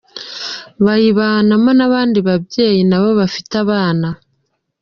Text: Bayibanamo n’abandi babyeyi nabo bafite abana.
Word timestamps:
Bayibanamo 0.83 1.71
n’abandi 1.79 2.17
babyeyi 2.27 2.81
nabo 2.89 3.09
bafite 3.19 3.53
abana. 3.63 4.07